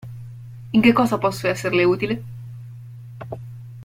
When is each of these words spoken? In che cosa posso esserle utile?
In 0.71 0.81
che 0.81 0.93
cosa 0.93 1.19
posso 1.19 1.47
esserle 1.47 1.83
utile? 1.83 2.23